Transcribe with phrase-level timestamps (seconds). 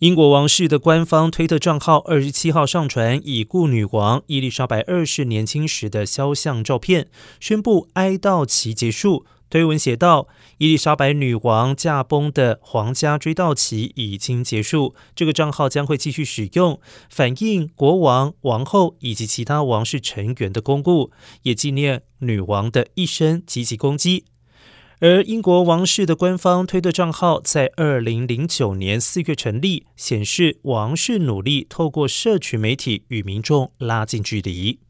[0.00, 7.08] 英国王室的官方推特账号二十七号上传已故女王伊丽莎白二世年轻时的肖像照片，
[7.40, 9.26] 宣布哀悼期结束。
[9.50, 14.94] 推文写道：“伊丽莎白女王驾崩的皇家追悼期已经结束。
[15.16, 16.78] 这个账号将会继续使用，
[17.10, 21.10] 反映国王、王后以及其他王室成员的公故，
[21.42, 24.26] 也纪念女王的一生及其功绩。”
[25.00, 34.80] 而英国王室的官方推特账号在二零零九年四月成立，显示王室努力透过社群媒体与民众拉近距离。